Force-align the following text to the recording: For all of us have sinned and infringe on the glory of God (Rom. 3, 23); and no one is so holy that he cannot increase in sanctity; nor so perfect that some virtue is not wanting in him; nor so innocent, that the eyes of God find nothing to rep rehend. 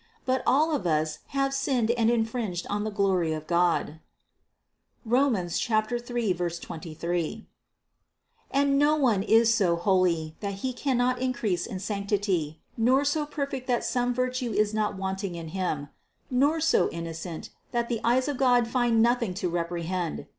For 0.25 0.41
all 0.47 0.73
of 0.75 0.87
us 0.87 1.19
have 1.27 1.53
sinned 1.53 1.91
and 1.91 2.09
infringe 2.09 2.65
on 2.67 2.83
the 2.83 2.89
glory 2.89 3.33
of 3.33 3.45
God 3.45 3.99
(Rom. 5.05 5.47
3, 5.47 6.33
23); 6.33 7.47
and 8.49 8.79
no 8.79 8.95
one 8.95 9.21
is 9.21 9.53
so 9.53 9.75
holy 9.75 10.35
that 10.39 10.53
he 10.65 10.73
cannot 10.73 11.21
increase 11.21 11.67
in 11.67 11.79
sanctity; 11.79 12.63
nor 12.75 13.05
so 13.05 13.27
perfect 13.27 13.67
that 13.67 13.83
some 13.83 14.11
virtue 14.11 14.51
is 14.51 14.73
not 14.73 14.97
wanting 14.97 15.35
in 15.35 15.49
him; 15.49 15.89
nor 16.31 16.59
so 16.59 16.89
innocent, 16.89 17.51
that 17.71 17.87
the 17.87 18.01
eyes 18.03 18.27
of 18.27 18.37
God 18.37 18.67
find 18.67 19.03
nothing 19.03 19.35
to 19.35 19.49
rep 19.49 19.69
rehend. 19.69 20.25